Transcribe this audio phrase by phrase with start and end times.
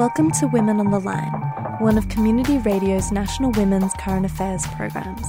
[0.00, 1.30] Welcome to Women on the Line,
[1.78, 5.26] one of Community Radio's national women's current affairs programs.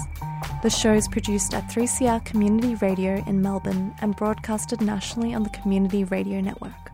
[0.63, 5.49] The show is produced at 3CR Community Radio in Melbourne and broadcasted nationally on the
[5.49, 6.89] Community Radio Network.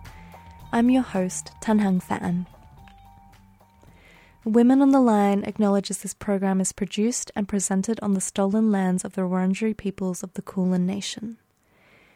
[0.72, 2.48] I'm your host, Tanhang Fan.
[4.44, 9.06] Women on the Line acknowledges this program is produced and presented on the stolen lands
[9.06, 11.38] of the Wurundjeri peoples of the Kulin Nation.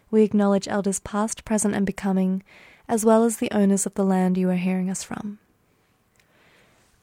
[0.09, 2.41] We acknowledge elders past, present, and becoming,
[2.87, 5.37] as well as the owners of the land you are hearing us from.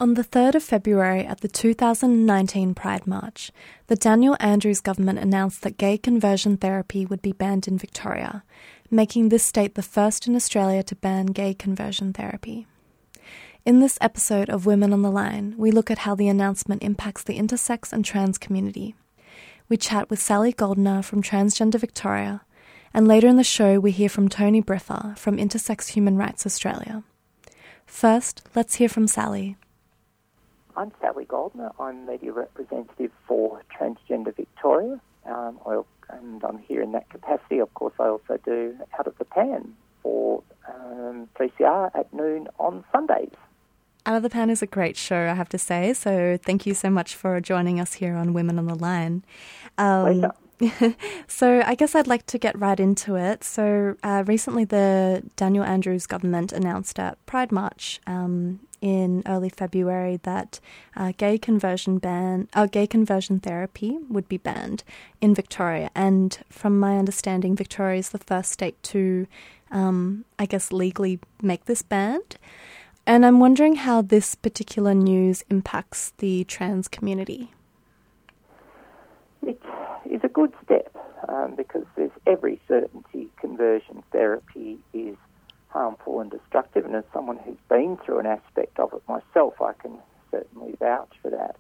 [0.01, 3.51] On the 3rd of February at the 2019 Pride March,
[3.89, 8.45] the Daniel Andrews government announced that gay conversion therapy would be banned in Victoria,
[8.93, 12.69] making this state the first in Australia to ban gay conversion therapy.
[13.67, 17.25] In this episode of Women on the Line, we look at how the announcement impacts
[17.25, 18.95] the intersex and trans community.
[19.69, 22.43] We chat with Sally Goldner from Transgender Victoria,
[22.95, 27.03] and later in the show, we hear from Tony Briffa from Intersex Human Rights Australia.
[27.85, 29.57] First, let's hear from Sally.
[30.79, 31.73] I'm Sally Goldner.
[31.81, 35.59] I'm media representative for Transgender Victoria, um,
[36.09, 37.59] and I'm here in that capacity.
[37.59, 42.85] Of course, I also do Out of the Pan for um, 3CR at noon on
[42.93, 43.33] Sundays.
[44.07, 45.93] Out of the Pan is a great show, I have to say.
[45.95, 49.25] So thank you so much for joining us here on Women on the Line.
[49.79, 50.31] Um,
[51.27, 53.43] so I guess I'd like to get right into it.
[53.43, 60.19] So uh, recently, the Daniel Andrews government announced at Pride March um, in early February
[60.23, 60.61] that
[60.97, 64.85] uh, gay conversion ban, uh, gay conversion therapy would be banned
[65.21, 65.91] in Victoria.
[65.95, 69.27] And from my understanding, Victoria is the first state to,
[69.71, 72.37] um, I guess, legally make this banned.
[73.07, 77.53] And I'm wondering how this particular news impacts the trans community.
[79.43, 79.61] It
[80.05, 80.95] is a good step
[81.27, 85.17] um, because there's every certainty conversion therapy is
[85.69, 86.85] harmful and destructive.
[86.85, 89.99] And as someone who's been through an aspect of it myself, I can
[90.31, 91.57] certainly vouch for that.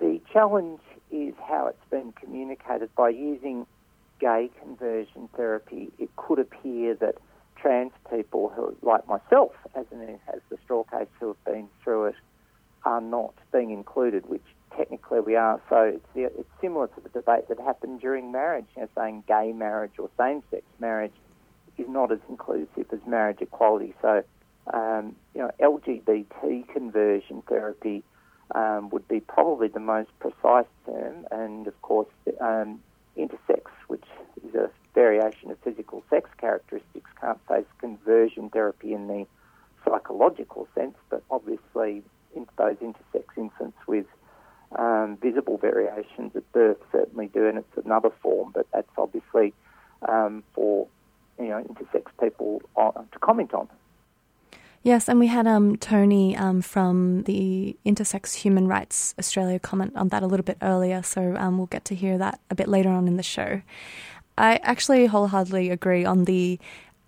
[0.00, 0.80] The challenge
[1.10, 2.94] is how it's been communicated.
[2.96, 3.66] By using
[4.20, 7.16] gay conversion therapy, it could appear that
[7.56, 12.06] trans people who, like myself, as, an, as the straw case, who have been through
[12.06, 12.16] it,
[12.84, 14.44] are not being included, which
[14.76, 15.60] technically we are.
[15.70, 19.52] So it's, it's similar to the debate that happened during marriage, you know, saying gay
[19.52, 21.14] marriage or same-sex marriage
[21.78, 23.94] is not as inclusive as marriage equality.
[24.00, 24.22] So,
[24.72, 28.02] um, you know, LGBT conversion therapy
[28.54, 32.08] um, would be probably the most precise term, and of course,
[32.40, 32.80] um,
[33.16, 34.04] intersex, which
[34.46, 39.26] is a variation of physical sex characteristics, can't face conversion therapy in the
[39.84, 42.02] psychological sense, but obviously
[42.34, 44.06] in those intersex infants with
[44.76, 49.52] um, visible variations at birth certainly do, and it's another form, but that's obviously
[50.08, 50.88] um, for
[51.44, 53.68] you know intersex people on, to comment on.
[54.82, 60.08] Yes, and we had um, Tony um, from the Intersex Human Rights Australia comment on
[60.08, 62.90] that a little bit earlier, so um, we'll get to hear that a bit later
[62.90, 63.62] on in the show.
[64.36, 66.58] I actually wholeheartedly agree on the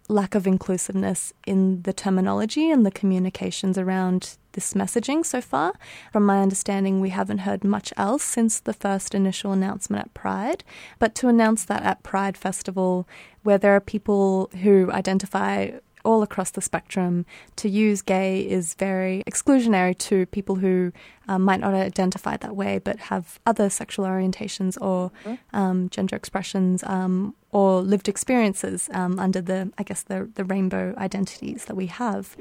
[0.08, 5.74] lack of inclusiveness in the terminology and the communications around this messaging so far.
[6.12, 10.64] From my understanding, we haven't heard much else since the first initial announcement at Pride.
[10.98, 13.06] But to announce that at Pride Festival,
[13.42, 15.72] where there are people who identify
[16.06, 20.92] all across the spectrum, to use gay is very exclusionary to people who
[21.28, 25.56] um, might not identify that way but have other sexual orientations or mm-hmm.
[25.56, 30.94] um, gender expressions um, or lived experiences um, under the, I guess, the, the rainbow
[30.96, 32.36] identities that we have.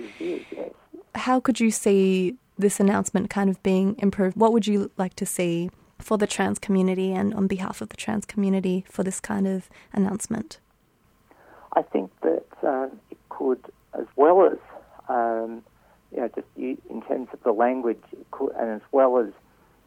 [1.16, 4.38] How could you see this announcement kind of being improved?
[4.38, 7.98] What would you like to see for the trans community and on behalf of the
[7.98, 10.60] trans community for this kind of announcement?
[11.74, 12.92] I think that um,
[13.38, 13.64] could,
[13.98, 14.58] as well as,
[15.10, 15.64] um,
[16.12, 18.02] you know, just in terms of the language,
[18.32, 19.32] could, and as well as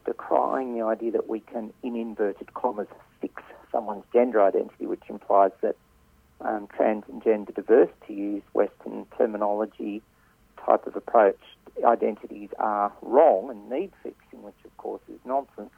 [0.05, 2.87] decrying the idea that we can, in inverted commas,
[3.21, 5.75] fix someone's gender identity, which implies that
[6.41, 10.01] um, trans and gender diverse, to use Western terminology
[10.65, 11.39] type of approach,
[11.85, 15.71] identities are wrong and need fixing, which of course is nonsense.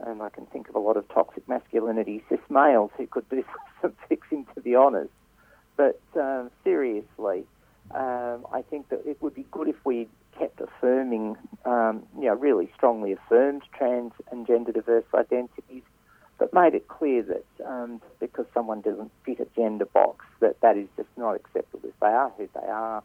[0.00, 3.44] And I can think of a lot of toxic masculinity cis males who could do
[3.82, 5.10] some fixing, to be honest.
[5.80, 7.46] But um, seriously,
[7.92, 12.34] um, I think that it would be good if we kept affirming, um, you know,
[12.34, 15.82] really strongly affirmed trans and gender diverse identities,
[16.38, 20.76] but made it clear that um, because someone doesn't fit a gender box, that that
[20.76, 21.88] is just not acceptable.
[21.88, 23.02] If they are who they are,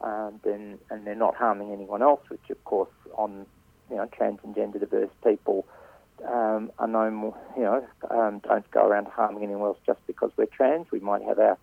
[0.00, 3.46] um, then and they're not harming anyone else, which of course on
[3.88, 5.64] you know trans and gender diverse people
[6.26, 10.32] um, are no more, you know, um, don't go around harming anyone else just because
[10.36, 10.90] we're trans.
[10.90, 11.56] We might have our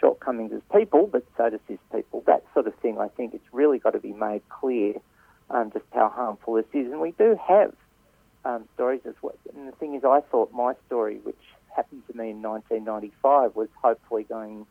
[0.00, 2.22] shortcomings as people, but so does cis people.
[2.26, 4.94] That sort of thing, I think it's really got to be made clear
[5.50, 6.90] um, just how harmful this is.
[6.90, 7.72] And we do have
[8.44, 9.34] um, stories as well.
[9.54, 11.36] And the thing is, I thought my story, which
[11.74, 14.66] happened to me in 1995, was hopefully going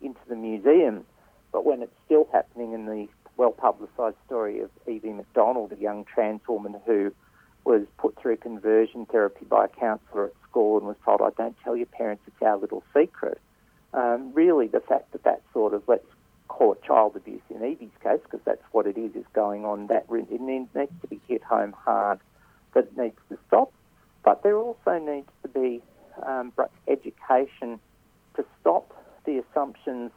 [0.00, 1.04] into the museum.
[1.52, 6.04] But when it's still happening in the well publicised story of Evie McDonald, a young
[6.04, 7.12] trans woman who
[7.64, 11.56] was put through conversion therapy by a counsellor at school and was told, I don't
[11.62, 13.40] tell your parents, it's our little secret.
[13.92, 16.06] Um, really, the fact that that sort of, let's
[16.48, 19.86] call it child abuse in Evie's case, because that's what it is, is going on,
[19.88, 22.20] that it needs to be hit home hard,
[22.74, 23.72] that it needs to stop.
[24.24, 25.82] But there also needs to be
[26.26, 26.52] um,
[26.86, 27.80] education
[28.36, 28.92] to stop
[29.24, 30.12] the assumptions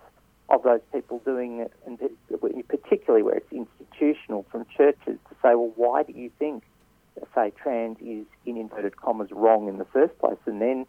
[0.49, 1.99] of those people doing it, and
[2.67, 6.63] particularly where it's institutional from churches, to say, well, why do you think,
[7.33, 10.85] say, trans is in inverted commas wrong in the first place, and then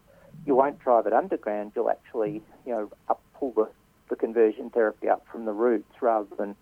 [0.46, 1.72] you won't drive it underground.
[1.74, 3.68] You'll actually, you know, up, pull the,
[4.08, 6.54] the conversion therapy up from the roots rather than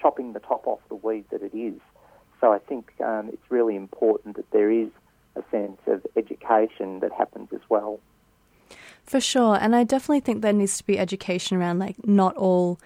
[0.00, 1.80] chopping the top off the weed that it is.
[2.40, 4.88] So I think um, it's really important that there is
[5.36, 8.00] a sense of education that happens as well.
[9.04, 12.78] For sure, and I definitely think there needs to be education around like not all.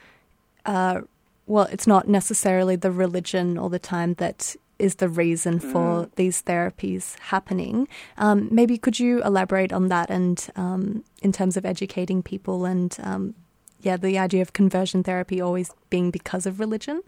[0.66, 1.02] Uh,
[1.46, 6.10] well, it's not necessarily the religion all the time that is the reason for mm.
[6.16, 7.88] these therapies happening.
[8.16, 12.96] Um, maybe could you elaborate on that and um, in terms of educating people and
[13.02, 13.34] um,
[13.80, 17.02] yeah, the idea of conversion therapy always being because of religion?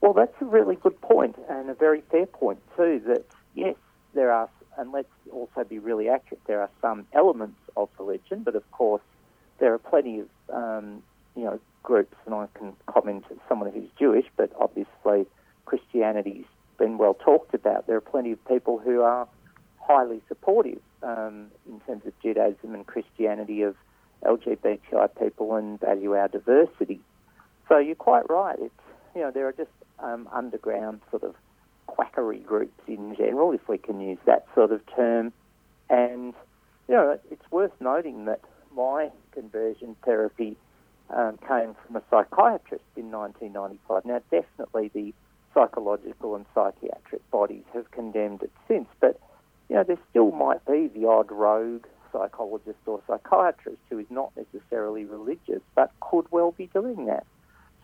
[0.00, 3.00] Well, that's a really good point and a very fair point too.
[3.06, 3.24] That
[3.54, 3.76] yes,
[4.14, 4.48] there are,
[4.78, 6.40] and let's also be really accurate.
[6.46, 9.02] There are some elements of religion, but of course,
[9.58, 11.02] there are plenty of um,
[11.34, 15.26] you know groups, and I can comment as someone who's Jewish, but obviously
[15.64, 16.44] Christianity's
[16.78, 17.86] been well talked about.
[17.86, 19.28] There are plenty of people who are
[19.78, 23.76] highly supportive um, in terms of Judaism and Christianity of
[24.24, 27.00] LGBTI people and value our diversity.
[27.68, 28.56] So you're quite right.
[28.58, 28.74] It's
[29.14, 31.34] you know there are just um, underground sort of
[31.86, 35.32] quackery groups in general, if we can use that sort of term.
[35.88, 36.34] And
[36.88, 38.40] you know it's worth noting that
[38.74, 40.56] my conversion therapy
[41.10, 44.04] um, came from a psychiatrist in 1995.
[44.04, 45.14] Now, definitely the
[45.56, 48.88] psychological and psychiatric bodies have condemned it since.
[49.00, 49.18] But,
[49.70, 54.32] you know, there still might be the odd rogue psychologist or psychiatrist who is not
[54.36, 57.26] necessarily religious but could well be doing that.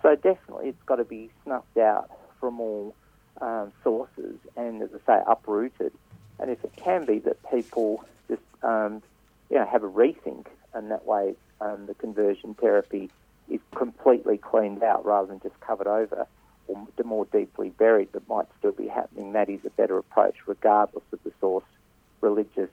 [0.02, 2.94] So definitely it's got to be snuffed out from all
[3.40, 5.92] um, sources and, as I say, uprooted.
[6.38, 9.02] And if it can be that people just, um,
[9.50, 13.10] you know, have a rethink and that way um, the conversion therapy
[13.48, 16.26] is completely cleaned out rather than just covered over,
[16.68, 20.36] or the more deeply buried that might still be happening, that is a better approach
[20.46, 21.64] regardless of the source,
[22.20, 22.70] religious,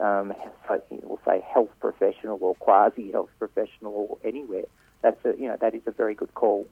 [0.00, 0.34] um,
[0.90, 4.64] we'll say health professional or quasi health professional or anywhere.
[5.02, 6.66] That's a, you know, that is a very good call.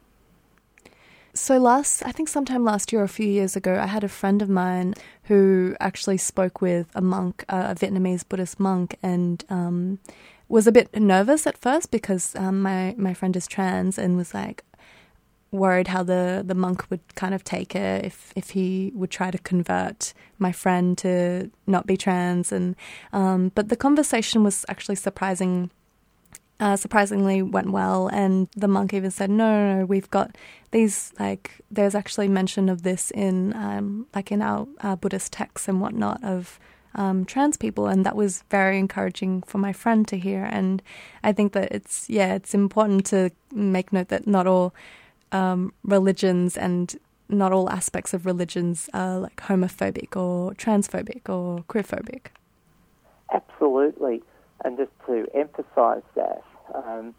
[1.34, 4.08] So last, I think sometime last year or a few years ago, I had a
[4.08, 10.00] friend of mine who actually spoke with a monk, a Vietnamese Buddhist monk, and um,
[10.48, 14.34] was a bit nervous at first because um, my my friend is trans and was
[14.34, 14.64] like,
[15.50, 19.30] worried how the, the monk would kind of take it if, if he would try
[19.30, 22.52] to convert my friend to not be trans.
[22.52, 22.76] And
[23.12, 25.70] um, but the conversation was actually surprising
[26.60, 28.08] uh, surprisingly went well.
[28.08, 30.36] And the monk even said no, no no we've got
[30.70, 35.80] these like there's actually mention of this in um, like in our, Buddhist texts and
[35.80, 36.58] whatnot of
[36.94, 40.44] um, trans people, and that was very encouraging for my friend to hear.
[40.44, 40.82] And
[41.22, 44.74] I think that it's yeah, it's important to make note that not all
[45.32, 52.28] um, religions and not all aspects of religions are like homophobic or transphobic or queerphobic.
[53.32, 54.22] Absolutely.
[54.64, 56.42] And just to emphasise that,
[56.74, 57.14] um,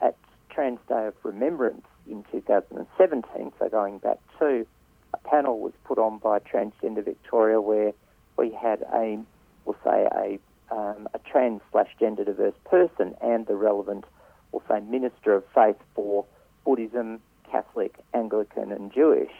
[0.00, 0.16] at
[0.48, 4.66] Trans Day of Remembrance in 2017, so going back to,
[5.12, 7.92] a panel was put on by Transgender Victoria where
[8.36, 9.18] we had a,
[9.64, 10.38] we'll say, a,
[10.74, 14.04] um, a trans slash gender diverse person and the relevant,
[14.52, 16.24] we'll say, Minister of Faith for
[16.64, 19.32] Buddhism, Catholic, Anglican, and Jewish.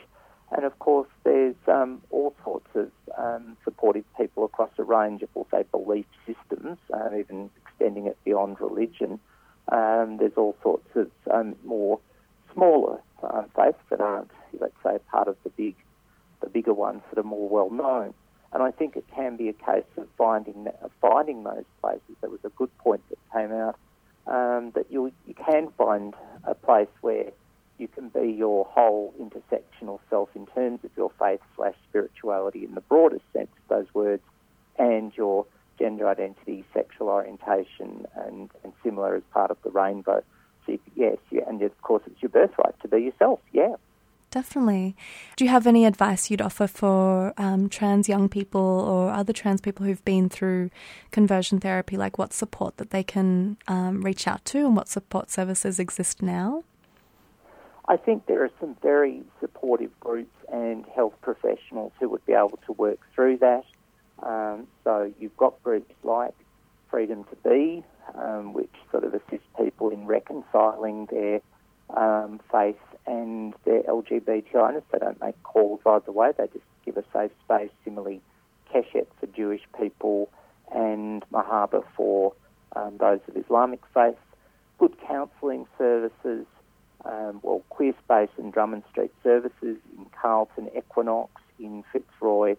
[0.53, 5.29] And of course, there's um, all sorts of um, supportive people across a range of,
[5.35, 9.21] we'll say, belief systems, uh, even extending it beyond religion.
[9.69, 12.01] Um, there's all sorts of um, more
[12.53, 15.77] smaller uh, faiths that aren't, let's say, part of the big,
[16.41, 18.13] the bigger ones that are more well known.
[18.53, 20.67] And I think it can be a case of finding
[21.01, 22.17] finding those places.
[22.21, 23.77] There was a good point that came out
[24.75, 26.15] that you you can find
[26.45, 27.31] a place where
[27.81, 32.75] you can be your whole intersectional self in terms of your faith slash spirituality in
[32.75, 34.23] the broadest sense of those words,
[34.79, 35.47] and your
[35.79, 40.23] gender identity, sexual orientation, and, and similar as part of the rainbow.
[40.71, 43.75] inclusive, yes, and of course it's your birthright to be yourself, yeah.
[44.31, 44.95] Definitely.
[45.35, 49.61] Do you have any advice you'd offer for um, trans young people or other trans
[49.61, 50.71] people who've been through
[51.11, 55.33] conversion therapy, like what support that they can um, reach out to and what support
[55.33, 56.63] services exist now?
[57.91, 62.61] I think there are some very supportive groups and health professionals who would be able
[62.67, 63.65] to work through that.
[64.23, 66.37] Um, so you've got groups like
[66.89, 67.83] Freedom to Be,
[68.15, 71.41] um, which sort of assist people in reconciling their
[71.97, 72.77] um, faith
[73.09, 74.85] and their LGBTIness.
[74.93, 77.71] They don't make calls either way, they just give a safe space.
[77.83, 78.21] Similarly,
[78.73, 80.31] Keshet for Jewish people
[80.73, 82.35] and Marhaba for
[82.77, 84.15] um, those of Islamic faith.
[84.79, 86.47] Good counselling services,
[87.05, 92.57] um, well, Queer Space and Drummond Street services in Carlton, Equinox, in Fitzroy,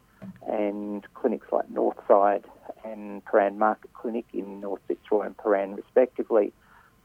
[0.47, 2.43] and clinics like Northside
[2.83, 6.53] and Prahran Market Clinic in North Fitzroy and Prahran, respectively.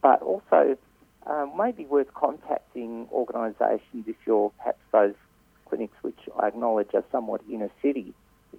[0.03, 0.77] But also,
[1.27, 5.15] um, maybe worth contacting organisations if you're perhaps those
[5.69, 8.15] clinics which I acknowledge are somewhat inner city.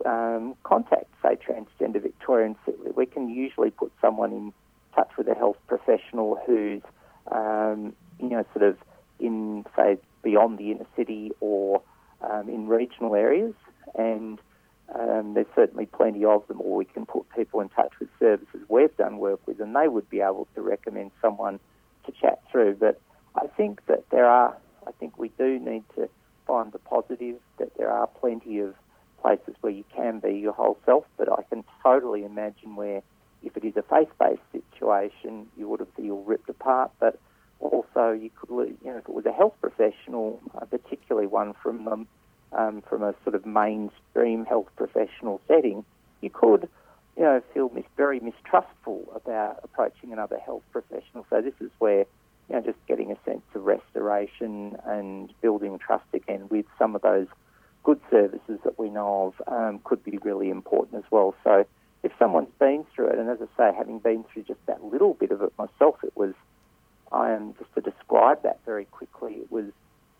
[0.05, 2.55] Um, contact, say, Transgender Victoria, and
[2.95, 4.53] we can usually put someone in
[4.93, 6.81] touch with a health professional who's
[7.31, 8.77] um, you know, sort of
[9.19, 11.81] in, say, beyond the inner city or
[12.21, 13.53] um, in regional areas.
[13.95, 14.39] And
[14.93, 18.61] um, there's certainly plenty of them, or we can put people in touch with services
[18.69, 21.59] we've done work with, and they would be able to recommend someone
[22.05, 22.75] to chat through.
[22.75, 22.99] But
[23.35, 24.55] I think that there are,
[24.85, 26.09] I think we do need to
[26.45, 28.75] find the positive, that there are plenty of
[29.21, 33.01] places where you can be your whole self, but I can totally imagine where
[33.43, 36.91] if it is a faith-based situation, you would have feel ripped apart.
[36.99, 37.19] But
[37.59, 41.87] also you could, you know, if it was a health professional, uh, particularly one from
[41.87, 42.07] um,
[42.53, 45.83] um, from a sort of mainstream health professional setting,
[46.21, 46.69] you could,
[47.17, 51.25] you know, feel mis- very mistrustful about approaching another health professional.
[51.29, 52.05] So this is where,
[52.49, 57.01] you know, just getting a sense of restoration and building trust again with some of
[57.01, 57.27] those
[57.83, 61.35] good services that we know of um, could be really important as well.
[61.43, 61.65] So
[62.03, 65.13] if someone's been through it, and as I say, having been through just that little
[65.13, 66.33] bit of it myself, it was
[67.11, 67.46] I am
[68.17, 69.33] describe that very quickly.
[69.33, 69.65] It was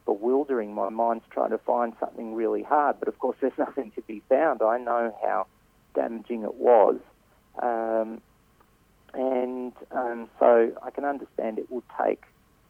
[0.06, 0.74] bewildering.
[0.74, 4.22] My mind's trying to find something really hard, but of course, there's nothing to be
[4.30, 4.62] found.
[4.62, 5.48] I know how
[5.96, 7.00] damaging it was,
[7.62, 8.22] um,
[9.14, 12.24] and um, so I can understand it will take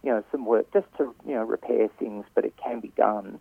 [0.03, 3.39] you know some work just to you know repair things, but it can be done,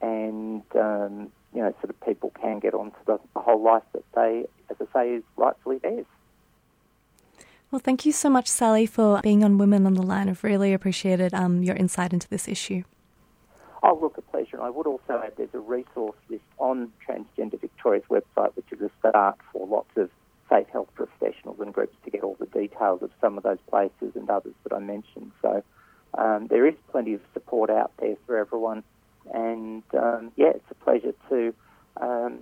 [0.00, 4.04] and um, you know sort of people can get onto the, the whole life that
[4.14, 6.06] they, as I say, is rightfully theirs.
[7.74, 10.28] Well, thank you so much, Sally, for being on Women on the Line.
[10.28, 12.84] I've really appreciated um, your insight into this issue.
[13.82, 14.58] Oh, look, a pleasure.
[14.58, 18.80] And I would also add there's a resource list on Transgender Victoria's website, which is
[18.80, 20.08] a start for lots of
[20.48, 24.14] safe health professionals and groups to get all the details of some of those places
[24.14, 25.32] and others that I mentioned.
[25.42, 25.64] So
[26.16, 28.84] um, there is plenty of support out there for everyone.
[29.32, 31.52] And um, yeah, it's a pleasure to
[32.00, 32.32] um,